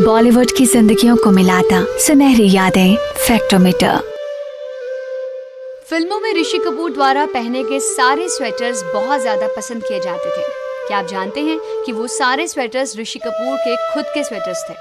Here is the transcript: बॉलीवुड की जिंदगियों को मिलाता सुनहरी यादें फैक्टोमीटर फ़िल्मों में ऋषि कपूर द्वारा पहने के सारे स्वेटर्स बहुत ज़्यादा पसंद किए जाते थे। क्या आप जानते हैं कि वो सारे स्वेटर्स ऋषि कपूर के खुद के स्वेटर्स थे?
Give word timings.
बॉलीवुड 0.00 0.46
की 0.56 0.66
जिंदगियों 0.66 1.16
को 1.16 1.30
मिलाता 1.30 1.84
सुनहरी 1.98 2.52
यादें 2.52 2.96
फैक्टोमीटर 2.96 3.98
फ़िल्मों 5.90 6.20
में 6.20 6.34
ऋषि 6.40 6.58
कपूर 6.58 6.92
द्वारा 6.92 7.26
पहने 7.26 7.64
के 7.64 7.80
सारे 7.80 8.28
स्वेटर्स 8.28 8.82
बहुत 8.82 9.20
ज़्यादा 9.20 9.48
पसंद 9.56 9.84
किए 9.84 10.00
जाते 10.00 10.30
थे। 10.30 10.42
क्या 10.88 10.98
आप 10.98 11.06
जानते 11.06 11.40
हैं 11.40 11.60
कि 11.86 11.92
वो 11.92 12.06
सारे 12.06 12.48
स्वेटर्स 12.48 12.96
ऋषि 12.98 13.18
कपूर 13.18 13.56
के 13.56 13.76
खुद 13.94 14.04
के 14.04 14.24
स्वेटर्स 14.24 14.64
थे? 14.70 14.74